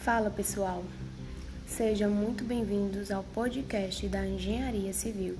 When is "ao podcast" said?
3.10-4.06